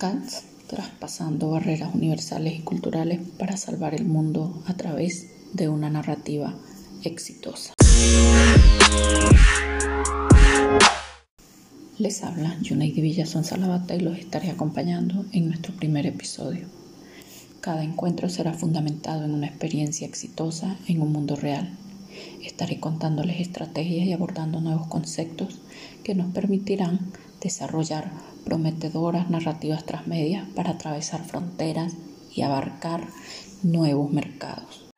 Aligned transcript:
Cats, 0.00 0.44
traspasando 0.66 1.50
barreras 1.50 1.94
universales 1.94 2.54
y 2.54 2.60
culturales 2.60 3.20
para 3.38 3.58
salvar 3.58 3.94
el 3.94 4.06
mundo 4.06 4.62
a 4.64 4.74
través 4.74 5.28
de 5.52 5.68
una 5.68 5.90
narrativa 5.90 6.54
exitosa. 7.04 7.74
Les 11.98 12.24
habla 12.24 12.56
Yuneidi 12.62 13.02
Villazón 13.02 13.44
Salabata 13.44 13.94
y 13.94 14.00
los 14.00 14.16
estaré 14.16 14.48
acompañando 14.48 15.26
en 15.32 15.48
nuestro 15.48 15.74
primer 15.76 16.06
episodio. 16.06 16.66
Cada 17.60 17.84
encuentro 17.84 18.30
será 18.30 18.54
fundamentado 18.54 19.26
en 19.26 19.34
una 19.34 19.48
experiencia 19.48 20.06
exitosa 20.06 20.78
en 20.88 21.02
un 21.02 21.12
mundo 21.12 21.36
real. 21.36 21.76
Estaré 22.42 22.80
contándoles 22.80 23.38
estrategias 23.38 24.06
y 24.06 24.14
abordando 24.14 24.62
nuevos 24.62 24.86
conceptos 24.86 25.60
que 26.02 26.14
nos 26.14 26.32
permitirán 26.32 27.00
desarrollar 27.42 28.29
prometedoras 28.44 29.30
narrativas 29.30 29.84
transmedias 29.84 30.48
para 30.54 30.72
atravesar 30.72 31.24
fronteras 31.24 31.94
y 32.34 32.42
abarcar 32.42 33.06
nuevos 33.62 34.10
mercados. 34.10 34.90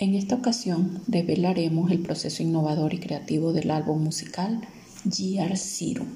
En 0.00 0.14
esta 0.14 0.36
ocasión 0.36 1.02
develaremos 1.08 1.90
el 1.90 1.98
proceso 1.98 2.42
innovador 2.44 2.94
y 2.94 3.00
creativo 3.00 3.52
del 3.52 3.72
álbum 3.72 4.02
musical 4.04 4.60
GR 5.04 5.56
Zero. 5.56 6.06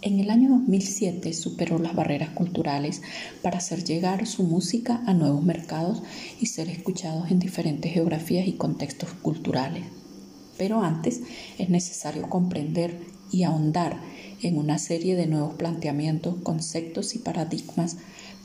En 0.00 0.20
el 0.20 0.30
año 0.30 0.50
2007 0.50 1.32
superó 1.32 1.80
las 1.80 1.96
barreras 1.96 2.30
culturales 2.30 3.02
para 3.42 3.58
hacer 3.58 3.82
llegar 3.82 4.28
su 4.28 4.44
música 4.44 5.02
a 5.06 5.12
nuevos 5.12 5.42
mercados 5.42 6.04
y 6.40 6.46
ser 6.46 6.68
escuchados 6.68 7.32
en 7.32 7.40
diferentes 7.40 7.92
geografías 7.92 8.46
y 8.46 8.52
contextos 8.52 9.10
culturales. 9.14 9.84
Pero 10.56 10.82
antes 10.82 11.22
es 11.58 11.68
necesario 11.68 12.28
comprender 12.28 13.00
y 13.32 13.42
ahondar 13.42 14.00
en 14.40 14.56
una 14.56 14.78
serie 14.78 15.16
de 15.16 15.26
nuevos 15.26 15.54
planteamientos, 15.54 16.36
conceptos 16.44 17.16
y 17.16 17.18
paradigmas 17.18 17.96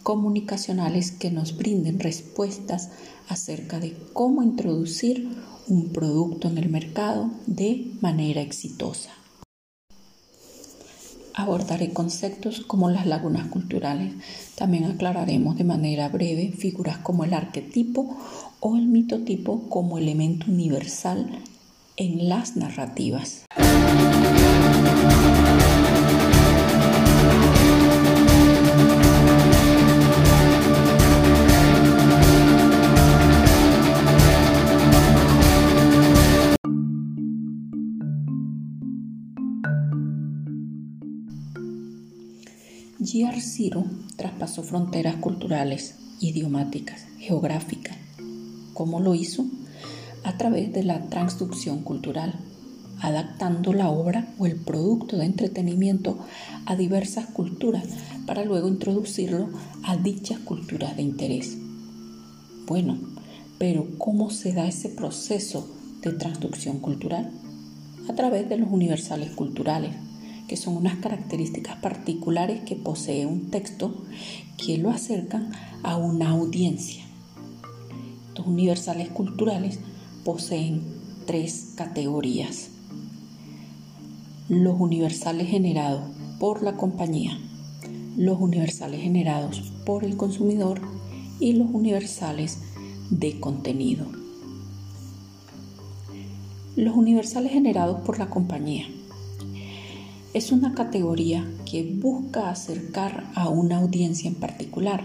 comunicacionales 0.01 1.11
que 1.11 1.29
nos 1.29 1.55
brinden 1.55 1.99
respuestas 1.99 2.89
acerca 3.29 3.79
de 3.79 3.95
cómo 4.13 4.41
introducir 4.41 5.29
un 5.67 5.89
producto 5.89 6.47
en 6.47 6.57
el 6.57 6.69
mercado 6.69 7.29
de 7.45 7.91
manera 8.01 8.41
exitosa. 8.41 9.11
Abordaré 11.35 11.93
conceptos 11.93 12.61
como 12.61 12.89
las 12.89 13.07
lagunas 13.07 13.47
culturales. 13.47 14.13
También 14.55 14.85
aclararemos 14.85 15.57
de 15.57 15.63
manera 15.63 16.07
breve 16.09 16.51
figuras 16.51 16.97
como 16.99 17.23
el 17.23 17.33
arquetipo 17.33 18.17
o 18.59 18.75
el 18.75 18.85
mitotipo 18.85 19.67
como 19.67 19.97
elemento 19.97 20.51
universal 20.51 21.39
en 21.97 22.29
las 22.29 22.55
narrativas. 22.55 23.45
GR 43.13 43.41
Zero 43.41 43.85
traspasó 44.15 44.63
fronteras 44.63 45.17
culturales, 45.17 45.97
idiomáticas, 46.19 47.05
geográficas. 47.19 47.95
¿Cómo 48.73 48.99
lo 49.01 49.13
hizo? 49.13 49.45
A 50.23 50.35
través 50.39 50.73
de 50.73 50.81
la 50.81 51.09
transducción 51.09 51.83
cultural, 51.83 52.33
adaptando 53.01 53.71
la 53.71 53.91
obra 53.91 54.33
o 54.39 54.47
el 54.47 54.55
producto 54.55 55.17
de 55.17 55.25
entretenimiento 55.25 56.17
a 56.65 56.75
diversas 56.75 57.27
culturas 57.27 57.83
para 58.25 58.45
luego 58.45 58.67
introducirlo 58.67 59.47
a 59.83 59.95
dichas 59.95 60.39
culturas 60.39 60.95
de 60.95 61.03
interés. 61.03 61.55
Bueno, 62.65 62.97
pero 63.59 63.89
¿cómo 63.99 64.31
se 64.31 64.53
da 64.53 64.65
ese 64.65 64.89
proceso 64.89 65.71
de 66.01 66.13
transducción 66.13 66.79
cultural? 66.79 67.29
A 68.09 68.13
través 68.15 68.49
de 68.49 68.57
los 68.57 68.71
universales 68.71 69.29
culturales 69.35 69.93
que 70.47 70.57
son 70.57 70.77
unas 70.77 70.97
características 70.97 71.77
particulares 71.77 72.61
que 72.61 72.75
posee 72.75 73.25
un 73.25 73.49
texto 73.49 74.03
que 74.57 74.77
lo 74.77 74.89
acercan 74.89 75.51
a 75.83 75.97
una 75.97 76.31
audiencia. 76.31 77.03
Los 78.35 78.47
universales 78.47 79.09
culturales 79.09 79.79
poseen 80.23 80.83
tres 81.25 81.73
categorías. 81.75 82.69
Los 84.49 84.79
universales 84.79 85.49
generados 85.49 86.03
por 86.39 86.63
la 86.63 86.75
compañía, 86.75 87.37
los 88.17 88.39
universales 88.39 89.01
generados 89.01 89.71
por 89.85 90.03
el 90.03 90.17
consumidor 90.17 90.81
y 91.39 91.53
los 91.53 91.69
universales 91.71 92.59
de 93.09 93.39
contenido. 93.39 94.05
Los 96.75 96.95
universales 96.95 97.51
generados 97.51 98.01
por 98.01 98.19
la 98.19 98.29
compañía 98.29 98.87
es 100.33 100.51
una 100.51 100.73
categoría 100.73 101.47
que 101.69 101.83
busca 101.83 102.49
acercar 102.49 103.29
a 103.35 103.49
una 103.49 103.77
audiencia 103.77 104.27
en 104.27 104.35
particular, 104.35 105.03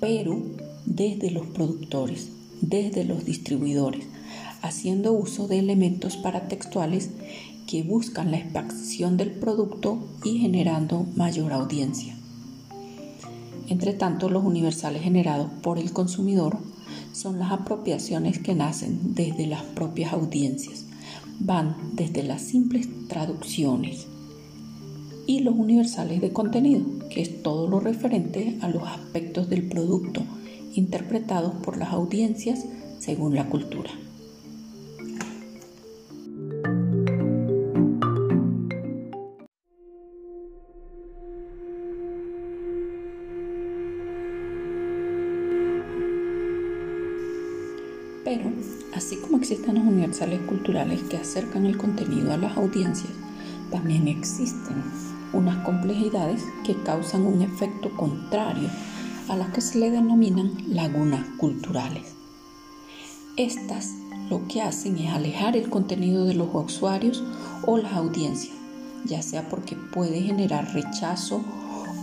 pero 0.00 0.42
desde 0.84 1.30
los 1.30 1.46
productores, 1.46 2.30
desde 2.60 3.04
los 3.04 3.24
distribuidores, 3.24 4.06
haciendo 4.62 5.12
uso 5.12 5.46
de 5.46 5.60
elementos 5.60 6.16
paratextuales 6.16 7.10
que 7.68 7.84
buscan 7.84 8.32
la 8.32 8.38
expansión 8.38 9.16
del 9.16 9.30
producto 9.30 9.98
y 10.24 10.38
generando 10.38 11.06
mayor 11.14 11.52
audiencia. 11.52 12.16
Entre 13.68 13.92
tanto, 13.92 14.28
los 14.28 14.44
universales 14.44 15.02
generados 15.02 15.48
por 15.62 15.78
el 15.78 15.92
consumidor 15.92 16.58
son 17.12 17.38
las 17.38 17.52
apropiaciones 17.52 18.40
que 18.40 18.54
nacen 18.54 19.14
desde 19.14 19.46
las 19.46 19.62
propias 19.62 20.12
audiencias, 20.12 20.86
van 21.38 21.76
desde 21.94 22.24
las 22.24 22.42
simples 22.42 22.88
traducciones, 23.08 24.06
y 25.26 25.40
los 25.40 25.54
universales 25.54 26.20
de 26.20 26.32
contenido, 26.32 26.84
que 27.10 27.20
es 27.20 27.42
todo 27.42 27.68
lo 27.68 27.80
referente 27.80 28.58
a 28.60 28.68
los 28.68 28.84
aspectos 28.84 29.48
del 29.50 29.68
producto 29.68 30.22
interpretados 30.74 31.54
por 31.54 31.76
las 31.76 31.92
audiencias 31.92 32.64
según 32.98 33.34
la 33.34 33.48
cultura. 33.48 33.90
Pero, 48.24 48.50
así 48.94 49.16
como 49.16 49.38
existen 49.38 49.76
los 49.76 49.84
universales 49.84 50.40
culturales 50.40 51.00
que 51.04 51.16
acercan 51.16 51.64
el 51.64 51.76
contenido 51.76 52.32
a 52.32 52.36
las 52.36 52.56
audiencias, 52.56 53.12
también 53.70 54.08
existen 54.08 54.82
unas 55.32 55.64
complejidades 55.64 56.44
que 56.64 56.74
causan 56.82 57.26
un 57.26 57.42
efecto 57.42 57.90
contrario 57.96 58.68
a 59.28 59.36
las 59.36 59.50
que 59.50 59.60
se 59.60 59.78
le 59.78 59.90
denominan 59.90 60.52
lagunas 60.68 61.24
culturales. 61.38 62.14
Estas 63.36 63.94
lo 64.30 64.46
que 64.48 64.62
hacen 64.62 64.98
es 64.98 65.12
alejar 65.12 65.56
el 65.56 65.68
contenido 65.68 66.24
de 66.24 66.34
los 66.34 66.48
usuarios 66.52 67.22
o 67.64 67.76
las 67.76 67.92
audiencias, 67.92 68.54
ya 69.04 69.22
sea 69.22 69.48
porque 69.48 69.76
puede 69.76 70.20
generar 70.22 70.72
rechazo 70.72 71.44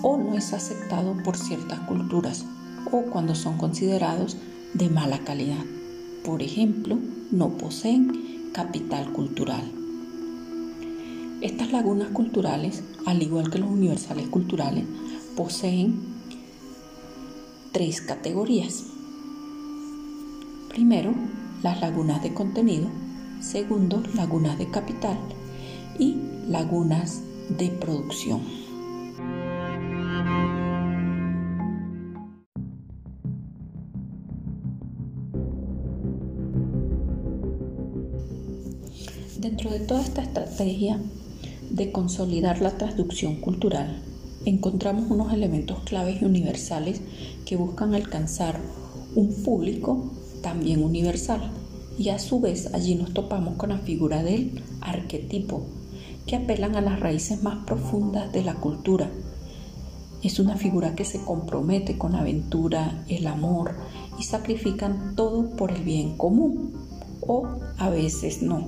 o 0.01 0.18
no 0.18 0.36
es 0.36 0.53
aceptado 0.53 1.15
por 1.24 1.38
ciertas 1.38 1.80
culturas 1.81 2.45
o 2.92 3.03
cuando 3.03 3.36
son 3.36 3.57
considerados 3.57 4.38
de 4.74 4.89
mala 4.89 5.19
calidad. 5.19 5.63
Por 6.24 6.42
ejemplo, 6.42 6.97
no 7.31 7.50
poseen 7.57 8.51
capital 8.53 9.12
cultural. 9.12 9.63
Estas 11.42 11.71
lagunas 11.71 12.09
culturales, 12.09 12.83
al 13.05 13.21
igual 13.21 13.50
que 13.50 13.59
los 13.59 13.69
universales 13.69 14.27
culturales, 14.27 14.85
poseen 15.35 16.00
tres 17.71 18.01
categorías. 18.01 18.83
Primero, 20.69 21.13
las 21.61 21.81
lagunas 21.81 22.21
de 22.23 22.33
contenido. 22.33 22.89
Segundo, 23.41 24.01
lagunas 24.15 24.57
de 24.57 24.69
capital. 24.69 25.17
Y 26.00 26.17
lagunas 26.47 27.21
de 27.50 27.69
producción. 27.69 28.41
Dentro 39.39 39.71
de 39.71 39.79
toda 39.81 40.01
esta 40.01 40.21
estrategia 40.21 40.99
de 41.73 41.91
consolidar 41.91 42.61
la 42.61 42.77
traducción 42.77 43.37
cultural, 43.37 43.99
encontramos 44.45 45.09
unos 45.09 45.33
elementos 45.33 45.79
claves 45.85 46.21
y 46.21 46.25
universales 46.25 47.01
que 47.45 47.55
buscan 47.55 47.95
alcanzar 47.95 48.59
un 49.15 49.43
público 49.43 50.11
también 50.43 50.83
universal 50.83 51.51
y 51.97 52.09
a 52.09 52.19
su 52.19 52.39
vez 52.39 52.73
allí 52.75 52.93
nos 52.93 53.13
topamos 53.13 53.55
con 53.55 53.69
la 53.69 53.79
figura 53.79 54.21
del 54.21 54.61
arquetipo, 54.81 55.65
que 56.27 56.35
apelan 56.35 56.75
a 56.75 56.81
las 56.81 56.99
raíces 56.99 57.41
más 57.41 57.65
profundas 57.65 58.31
de 58.31 58.43
la 58.43 58.53
cultura. 58.53 59.09
Es 60.21 60.39
una 60.39 60.57
figura 60.57 60.93
que 60.93 61.05
se 61.05 61.23
compromete 61.23 61.97
con 61.97 62.13
la 62.13 62.19
aventura, 62.19 63.03
el 63.09 63.25
amor 63.25 63.75
y 64.19 64.23
sacrifican 64.23 65.15
todo 65.15 65.55
por 65.55 65.71
el 65.71 65.83
bien 65.83 66.17
común, 66.17 66.73
o 67.21 67.47
a 67.77 67.89
veces 67.89 68.43
no. 68.43 68.67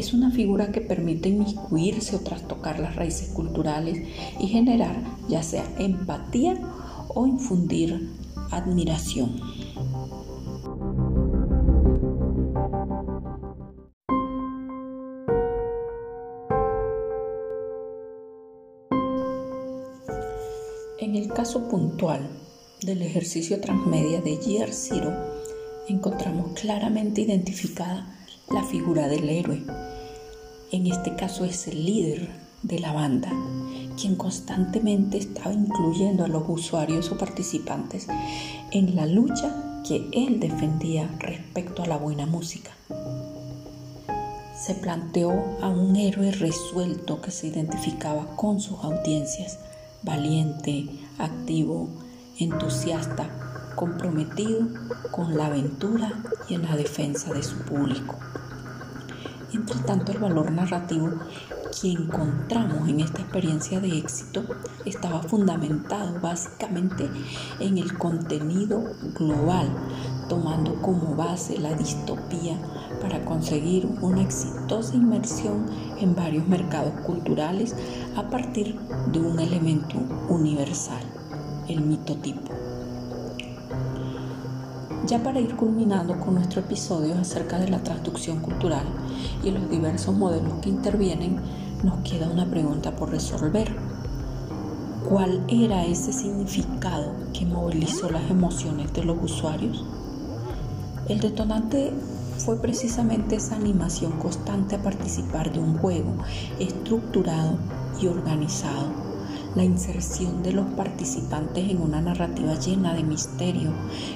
Es 0.00 0.14
una 0.14 0.30
figura 0.30 0.72
que 0.72 0.80
permite 0.80 1.28
inmiscuirse 1.28 2.16
o 2.16 2.20
trastocar 2.20 2.80
las 2.80 2.96
raíces 2.96 3.28
culturales 3.34 4.02
y 4.38 4.46
generar 4.46 4.96
ya 5.28 5.42
sea 5.42 5.62
empatía 5.78 6.58
o 7.08 7.26
infundir 7.26 8.08
admiración. 8.50 9.38
En 20.98 21.14
el 21.14 21.28
caso 21.28 21.68
puntual 21.68 22.26
del 22.80 23.02
ejercicio 23.02 23.60
transmedia 23.60 24.22
de 24.22 24.38
Year 24.38 24.72
Zero, 24.72 25.12
encontramos 25.88 26.58
claramente 26.58 27.20
identificada 27.20 28.16
la 28.48 28.64
figura 28.64 29.06
del 29.06 29.28
héroe. 29.28 29.89
En 30.72 30.86
este 30.86 31.16
caso 31.16 31.44
es 31.44 31.66
el 31.66 31.84
líder 31.84 32.28
de 32.62 32.78
la 32.78 32.92
banda, 32.92 33.32
quien 34.00 34.14
constantemente 34.14 35.18
estaba 35.18 35.52
incluyendo 35.52 36.24
a 36.24 36.28
los 36.28 36.44
usuarios 36.46 37.10
o 37.10 37.18
participantes 37.18 38.06
en 38.70 38.94
la 38.94 39.06
lucha 39.06 39.82
que 39.86 40.08
él 40.12 40.38
defendía 40.38 41.10
respecto 41.18 41.82
a 41.82 41.86
la 41.86 41.96
buena 41.96 42.24
música. 42.24 42.70
Se 44.56 44.74
planteó 44.74 45.32
a 45.60 45.68
un 45.68 45.96
héroe 45.96 46.30
resuelto 46.30 47.20
que 47.20 47.32
se 47.32 47.48
identificaba 47.48 48.36
con 48.36 48.60
sus 48.60 48.78
audiencias 48.84 49.58
valiente, 50.02 50.86
activo, 51.18 51.88
entusiasta, 52.38 53.28
comprometido 53.74 54.68
con 55.10 55.36
la 55.36 55.46
aventura 55.46 56.12
y 56.48 56.54
en 56.54 56.62
la 56.62 56.76
defensa 56.76 57.32
de 57.32 57.42
su 57.42 57.56
público. 57.62 58.14
Entre 59.52 59.80
tanto, 59.80 60.12
el 60.12 60.18
valor 60.18 60.52
narrativo 60.52 61.10
que 61.80 61.92
encontramos 61.92 62.88
en 62.88 63.00
esta 63.00 63.20
experiencia 63.20 63.80
de 63.80 63.98
éxito 63.98 64.44
estaba 64.84 65.22
fundamentado 65.22 66.20
básicamente 66.20 67.08
en 67.58 67.78
el 67.78 67.96
contenido 67.98 68.82
global, 69.18 69.68
tomando 70.28 70.80
como 70.82 71.16
base 71.16 71.58
la 71.58 71.74
distopía 71.74 72.58
para 73.00 73.24
conseguir 73.24 73.88
una 74.00 74.22
exitosa 74.22 74.94
inmersión 74.94 75.66
en 75.98 76.14
varios 76.14 76.46
mercados 76.46 76.92
culturales 77.04 77.74
a 78.16 78.28
partir 78.28 78.78
de 79.12 79.18
un 79.20 79.38
elemento 79.38 79.96
universal, 80.28 81.02
el 81.68 81.80
mitotipo. 81.80 82.59
Ya 85.06 85.22
para 85.22 85.40
ir 85.40 85.56
culminando 85.56 86.18
con 86.20 86.34
nuestro 86.34 86.60
episodio 86.60 87.14
acerca 87.18 87.58
de 87.58 87.68
la 87.68 87.82
traducción 87.82 88.40
cultural 88.40 88.84
y 89.42 89.50
los 89.50 89.68
diversos 89.70 90.14
modelos 90.14 90.52
que 90.60 90.68
intervienen, 90.68 91.40
nos 91.82 92.00
queda 92.00 92.28
una 92.28 92.46
pregunta 92.46 92.94
por 92.94 93.10
resolver. 93.10 93.74
¿Cuál 95.08 95.42
era 95.48 95.86
ese 95.86 96.12
significado 96.12 97.14
que 97.32 97.46
movilizó 97.46 98.10
las 98.10 98.30
emociones 98.30 98.92
de 98.92 99.04
los 99.04 99.16
usuarios? 99.22 99.84
El 101.08 101.20
detonante 101.20 101.92
fue 102.36 102.60
precisamente 102.60 103.36
esa 103.36 103.56
animación 103.56 104.12
constante 104.12 104.76
a 104.76 104.82
participar 104.82 105.50
de 105.52 105.58
un 105.58 105.78
juego 105.78 106.12
estructurado 106.58 107.56
y 108.00 108.06
organizado, 108.06 108.92
la 109.54 109.64
inserción 109.64 110.42
de 110.42 110.52
los 110.52 110.66
participantes 110.74 111.70
en 111.70 111.82
una 111.82 112.00
narrativa 112.00 112.54
llena 112.54 112.94
de 112.94 113.02
misterio 113.02 113.72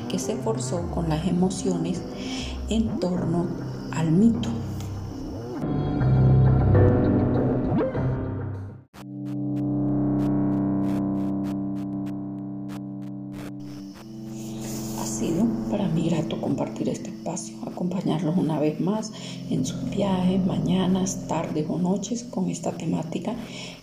que 0.09 0.19
se 0.19 0.37
forzó 0.37 0.91
con 0.91 1.09
las 1.09 1.27
emociones 1.27 2.03
en 2.69 3.01
torno 3.01 3.47
al 3.93 4.13
mito. 4.13 4.51
para 15.71 15.89
mí 15.89 16.09
grato 16.09 16.41
compartir 16.41 16.89
este 16.89 17.11
espacio, 17.11 17.57
acompañarlos 17.67 18.37
una 18.37 18.61
vez 18.61 18.81
más 18.81 19.13
en 19.51 19.65
sus 19.65 19.91
viajes, 19.91 20.45
mañanas, 20.45 21.27
tardes 21.29 21.67
o 21.69 21.79
noches 21.79 22.25
con 22.25 22.49
esta 22.49 22.73
temática 22.73 23.35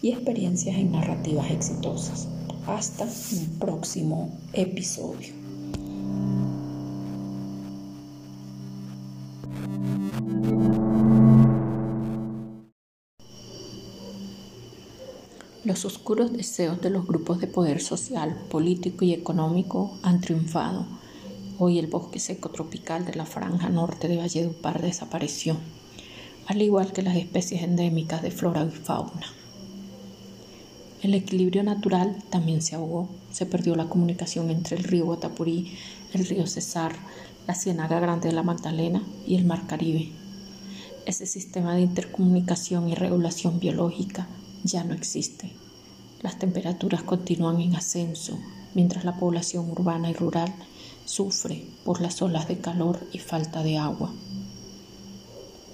y 0.01 0.11
experiencias 0.11 0.77
en 0.77 0.91
narrativas 0.91 1.51
exitosas. 1.51 2.27
Hasta 2.67 3.05
un 3.05 3.59
próximo 3.59 4.29
episodio. 4.53 5.33
Los 15.63 15.85
oscuros 15.85 16.33
deseos 16.33 16.81
de 16.81 16.89
los 16.89 17.05
grupos 17.05 17.39
de 17.39 17.47
poder 17.47 17.81
social, 17.81 18.35
político 18.49 19.05
y 19.05 19.13
económico 19.13 19.97
han 20.01 20.19
triunfado 20.19 20.85
Hoy 21.63 21.77
el 21.77 21.85
bosque 21.85 22.17
seco 22.17 22.49
tropical 22.49 23.05
de 23.05 23.13
la 23.13 23.27
franja 23.27 23.69
norte 23.69 24.07
de 24.07 24.17
Valledupar 24.17 24.81
desapareció, 24.81 25.57
al 26.47 26.59
igual 26.59 26.91
que 26.91 27.03
las 27.03 27.15
especies 27.15 27.61
endémicas 27.61 28.23
de 28.23 28.31
flora 28.31 28.63
y 28.63 28.71
fauna. 28.71 29.27
El 31.03 31.13
equilibrio 31.13 31.61
natural 31.61 32.17
también 32.31 32.63
se 32.63 32.73
ahogó, 32.73 33.09
se 33.31 33.45
perdió 33.45 33.75
la 33.75 33.87
comunicación 33.87 34.49
entre 34.49 34.75
el 34.75 34.85
río 34.85 35.05
Guatapurí, 35.05 35.77
el 36.13 36.25
río 36.25 36.47
Cesar, 36.47 36.95
la 37.45 37.53
Ciénaga 37.53 37.99
Grande 37.99 38.29
de 38.29 38.33
la 38.33 38.41
Magdalena 38.41 39.03
y 39.27 39.35
el 39.35 39.45
Mar 39.45 39.67
Caribe. 39.67 40.09
Ese 41.05 41.27
sistema 41.27 41.75
de 41.75 41.81
intercomunicación 41.81 42.89
y 42.89 42.95
regulación 42.95 43.59
biológica 43.59 44.27
ya 44.63 44.83
no 44.83 44.95
existe. 44.95 45.51
Las 46.23 46.39
temperaturas 46.39 47.03
continúan 47.03 47.61
en 47.61 47.75
ascenso, 47.75 48.39
mientras 48.73 49.05
la 49.05 49.19
población 49.19 49.69
urbana 49.69 50.09
y 50.09 50.13
rural 50.13 50.51
sufre 51.05 51.65
por 51.83 52.01
las 52.01 52.21
olas 52.21 52.47
de 52.47 52.59
calor 52.59 52.99
y 53.11 53.19
falta 53.19 53.63
de 53.63 53.77
agua. 53.77 54.11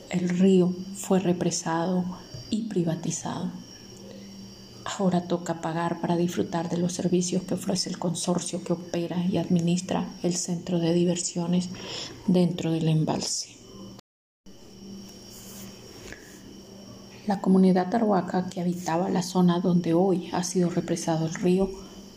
El 0.10 0.29
río 0.29 0.74
fue 0.96 1.19
represado 1.19 2.05
y 2.50 2.63
privatizado. 2.63 3.51
Ahora 4.86 5.27
toca 5.27 5.60
pagar 5.60 6.00
para 6.00 6.15
disfrutar 6.15 6.69
de 6.69 6.77
los 6.77 6.93
servicios 6.93 7.43
que 7.43 7.55
ofrece 7.55 7.89
el 7.89 8.00
consorcio 8.00 8.63
que 8.63 8.74
opera 8.74 9.25
y 9.25 9.38
administra 9.38 10.07
el 10.24 10.34
centro 10.36 10.79
de 10.79 10.93
diversiones 10.93 11.69
dentro 12.25 12.72
del 12.72 12.88
embalse. 12.88 13.57
La 17.27 17.41
comunidad 17.41 17.93
arhuaca 17.93 18.48
que 18.50 18.62
habitaba 18.62 19.10
la 19.10 19.22
zona 19.22 19.60
donde 19.60 19.93
hoy 19.93 20.29
ha 20.31 20.43
sido 20.43 20.69
represado 20.69 21.25
el 21.25 21.34
río 21.34 21.69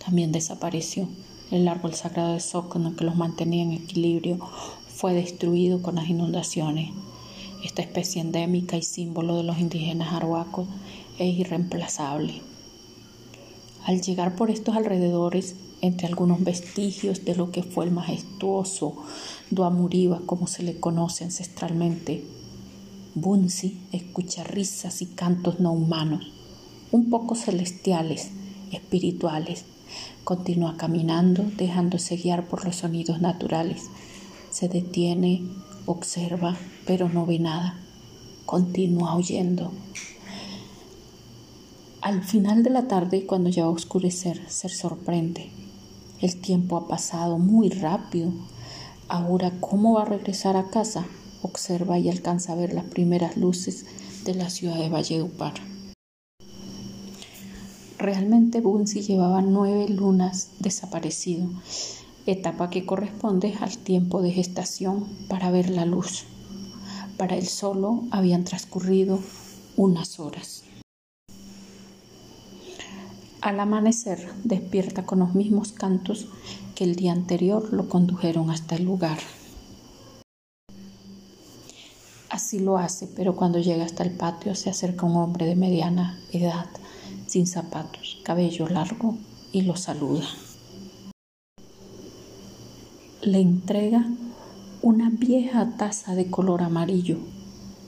también 0.05 0.31
desapareció 0.31 1.09
el 1.51 1.67
árbol 1.69 1.95
sagrado 1.95 2.33
de 2.35 2.41
Sócono 2.41 2.95
que 2.95 3.05
los 3.05 3.17
mantenía 3.17 3.63
en 3.63 3.73
equilibrio 3.73 4.39
fue 4.89 5.15
destruido 5.15 5.83
con 5.83 5.97
las 5.97 6.09
inundaciones. 6.09 6.91
Esta 7.65 7.83
especie 7.83 8.23
endémica 8.23 8.77
y 8.77 8.83
símbolo 8.83 9.37
de 9.37 9.43
los 9.43 9.59
indígenas 9.59 10.13
arhuacos 10.13 10.69
es 11.19 11.35
irreemplazable. 11.39 12.41
Al 13.85 14.01
llegar 14.01 14.37
por 14.37 14.51
estos 14.51 14.77
alrededores, 14.77 15.57
entre 15.81 16.07
algunos 16.07 16.45
vestigios 16.45 17.25
de 17.25 17.35
lo 17.35 17.51
que 17.51 17.63
fue 17.63 17.87
el 17.87 17.91
majestuoso 17.91 18.97
Duamuriba, 19.51 20.21
como 20.27 20.47
se 20.47 20.63
le 20.63 20.79
conoce 20.79 21.25
ancestralmente, 21.25 22.25
Bunsi 23.15 23.81
escucha 23.91 24.45
risas 24.45 25.03
y 25.03 25.07
cantos 25.07 25.59
no 25.59 25.73
humanos, 25.73 26.31
un 26.93 27.11
poco 27.11 27.35
celestiales, 27.35 28.31
espirituales, 28.71 29.65
Continúa 30.25 30.77
caminando, 30.77 31.45
dejándose 31.57 32.17
guiar 32.17 32.47
por 32.47 32.65
los 32.65 32.77
sonidos 32.77 33.21
naturales. 33.21 33.91
Se 34.51 34.69
detiene, 34.69 35.43
observa, 35.87 36.57
pero 36.87 37.09
no 37.09 37.27
ve 37.27 37.39
nada. 37.39 37.79
Continúa 38.47 39.17
oyendo. 39.17 39.73
Al 42.03 42.25
final 42.25 42.63
de 42.63 42.71
la 42.71 42.89
tarde, 42.89 43.27
cuando 43.27 43.51
ya 43.51 43.65
va 43.65 43.71
a 43.71 43.75
oscurecer, 43.75 44.41
se 44.49 44.69
sorprende. 44.69 45.51
El 46.21 46.41
tiempo 46.41 46.77
ha 46.77 46.89
pasado 46.89 47.39
muy 47.39 47.69
rápido. 47.69 48.33
Ahora, 49.09 49.53
¿cómo 49.61 49.95
va 49.95 50.03
a 50.03 50.07
regresar 50.07 50.57
a 50.57 50.69
casa? 50.71 51.07
Observa 51.43 51.99
y 51.99 52.09
alcanza 52.09 52.53
a 52.53 52.57
ver 52.57 52.75
las 52.75 52.85
primeras 52.85 53.37
luces 53.37 53.87
de 54.25 54.35
la 54.35 54.51
ciudad 54.51 54.79
de 54.79 54.89
Valledupar. 54.89 55.70
Realmente 58.01 58.63
Bunsi 58.63 59.03
llevaba 59.03 59.43
nueve 59.43 59.87
lunas 59.91 60.53
desaparecido. 60.59 61.51
etapa 62.25 62.71
que 62.71 62.87
corresponde 62.87 63.55
al 63.61 63.77
tiempo 63.77 64.23
de 64.23 64.31
gestación 64.31 65.05
para 65.29 65.51
ver 65.51 65.69
la 65.69 65.85
luz. 65.85 66.25
Para 67.19 67.37
él 67.37 67.47
solo 67.47 68.05
habían 68.11 68.45
transcurrido 68.45 69.19
unas 69.77 70.19
horas. 70.19 70.65
Al 73.43 73.61
amanecer 73.61 74.33
despierta 74.45 75.05
con 75.05 75.19
los 75.19 75.35
mismos 75.35 75.73
cantos 75.73 76.29
que 76.75 76.85
el 76.85 76.97
día 76.97 77.13
anterior 77.13 77.71
lo 77.71 77.91
condujeron 77.91 78.49
hasta 78.49 78.77
el 78.77 78.85
lugar. 78.85 79.19
Así 82.31 82.61
lo 82.61 82.79
hace, 82.79 83.09
pero 83.09 83.37
cuando 83.37 83.59
llega 83.59 83.85
hasta 83.85 84.05
el 84.05 84.13
patio 84.13 84.55
se 84.55 84.71
acerca 84.71 85.05
un 85.05 85.17
hombre 85.17 85.45
de 85.45 85.57
mediana 85.57 86.19
edad, 86.33 86.67
sin 87.31 87.47
zapatos, 87.47 88.19
cabello 88.25 88.69
largo, 88.69 89.17
y 89.53 89.63
lo 89.63 89.77
saluda. 89.77 90.27
Le 93.23 93.39
entrega 93.39 94.05
una 94.83 95.11
vieja 95.11 95.77
taza 95.77 96.17
de 96.17 96.29
color 96.29 96.63
amarillo 96.63 97.19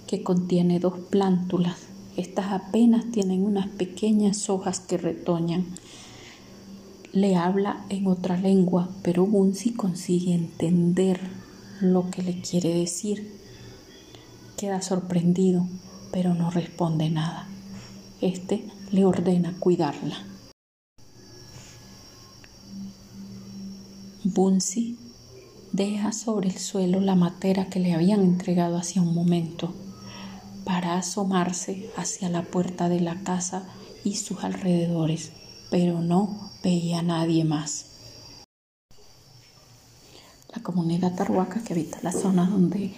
que 0.07 0.23
contiene 0.23 0.79
dos 0.79 0.95
plántulas. 1.11 1.89
Estas 2.17 2.53
apenas 2.53 3.11
tienen 3.11 3.43
unas 3.45 3.67
pequeñas 3.67 4.49
hojas 4.49 4.79
que 4.79 4.97
retoñan. 4.97 5.67
Le 7.13 7.35
habla 7.35 7.85
en 7.89 8.07
otra 8.07 8.37
lengua, 8.37 8.91
pero 9.03 9.27
Bunsi 9.27 9.73
consigue 9.73 10.35
entender 10.35 11.19
lo 11.81 12.11
que 12.11 12.23
le 12.23 12.41
quiere 12.41 12.73
decir. 12.75 13.41
Queda 14.57 14.83
sorprendido, 14.83 15.67
pero 16.13 16.33
no 16.33 16.53
responde 16.53 17.11
nada. 17.11 17.49
Este 18.21 18.65
le 18.93 19.07
ordena 19.07 19.55
cuidarla. 19.59 20.17
Bunsi 24.23 24.99
deja 25.73 26.13
sobre 26.13 26.51
el 26.51 26.59
suelo 26.59 27.01
la 27.01 27.15
matera 27.15 27.71
que 27.71 27.81
le 27.81 27.95
habían 27.95 28.21
entregado 28.21 28.77
hacía 28.77 29.01
un 29.01 29.15
momento 29.15 29.75
para 30.65 30.97
asomarse 30.97 31.91
hacia 31.97 32.29
la 32.29 32.43
puerta 32.43 32.91
de 32.91 33.01
la 33.01 33.23
casa 33.23 33.67
y 34.05 34.17
sus 34.17 34.45
alrededores, 34.45 35.33
pero 35.71 36.01
no 36.01 36.51
veía 36.63 36.99
a 36.99 37.03
nadie 37.03 37.45
más. 37.45 37.87
La 40.55 40.63
comunidad 40.63 41.15
tarhuaca 41.15 41.65
que 41.65 41.73
habita 41.73 41.99
la 42.03 42.13
zona 42.13 42.47
donde 42.47 42.93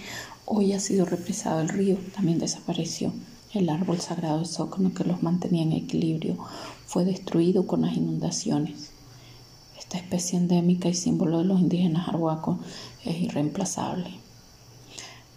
hoy 0.44 0.72
ha 0.72 0.80
sido 0.80 1.06
represado 1.06 1.60
el 1.60 1.68
río 1.68 1.96
también 2.14 2.40
desapareció. 2.40 3.12
El 3.54 3.70
árbol 3.70 4.00
sagrado 4.00 4.40
de 4.40 4.46
Sócono 4.46 4.92
que 4.94 5.04
los 5.04 5.22
mantenía 5.22 5.62
en 5.62 5.70
equilibrio 5.70 6.36
fue 6.86 7.04
destruido 7.04 7.68
con 7.68 7.82
las 7.82 7.96
inundaciones. 7.96 8.90
Esta 9.78 9.96
especie 9.96 10.36
endémica 10.36 10.88
y 10.88 10.94
símbolo 10.94 11.38
de 11.38 11.44
los 11.44 11.60
indígenas 11.60 12.08
arhuacos 12.08 12.58
es 13.04 13.16
irreemplazable. 13.16 14.10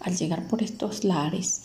Al 0.00 0.16
llegar 0.16 0.48
por 0.48 0.64
estos 0.64 1.04
lares, 1.04 1.60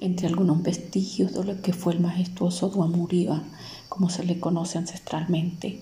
entre 0.00 0.26
algunos 0.26 0.60
vestigios 0.60 1.34
de 1.34 1.44
lo 1.44 1.62
que 1.62 1.72
fue 1.72 1.92
el 1.92 2.00
majestuoso 2.00 2.68
Duamuriba, 2.68 3.44
como 3.88 4.10
se 4.10 4.24
le 4.24 4.40
conoce 4.40 4.78
ancestralmente, 4.78 5.80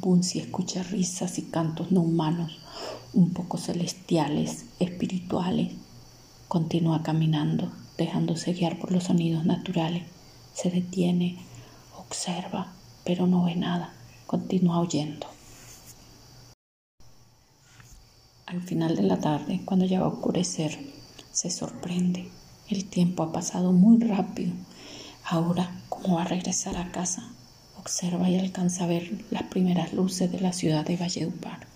Bunsi 0.00 0.40
escucha 0.40 0.82
risas 0.82 1.38
y 1.38 1.42
cantos 1.42 1.92
no 1.92 2.00
humanos, 2.00 2.58
un 3.12 3.30
poco 3.30 3.56
celestiales, 3.56 4.64
espirituales. 4.80 5.74
Continúa 6.48 7.04
caminando, 7.04 7.70
dejándose 7.98 8.54
guiar 8.54 8.78
por 8.78 8.92
los 8.92 9.04
sonidos 9.04 9.44
naturales. 9.44 10.04
Se 10.54 10.70
detiene, 10.70 11.36
observa, 11.98 12.72
pero 13.04 13.26
no 13.26 13.44
ve 13.44 13.56
nada. 13.56 13.92
Continúa 14.26 14.80
oyendo. 14.80 15.26
Al 18.46 18.62
final 18.62 18.96
de 18.96 19.02
la 19.02 19.18
tarde, 19.18 19.60
cuando 19.64 19.84
ya 19.84 20.00
va 20.00 20.06
a 20.06 20.10
oscurecer, 20.10 20.78
se 21.32 21.50
sorprende. 21.50 22.30
El 22.70 22.86
tiempo 22.86 23.22
ha 23.22 23.32
pasado 23.32 23.72
muy 23.72 23.98
rápido. 23.98 24.52
Ahora, 25.24 25.82
como 25.88 26.16
va 26.16 26.22
a 26.22 26.28
regresar 26.28 26.76
a 26.76 26.90
casa, 26.90 27.30
observa 27.78 28.30
y 28.30 28.38
alcanza 28.38 28.84
a 28.84 28.86
ver 28.86 29.24
las 29.30 29.44
primeras 29.44 29.92
luces 29.92 30.32
de 30.32 30.40
la 30.40 30.52
ciudad 30.52 30.86
de 30.86 30.96
Valledupar. 30.96 31.66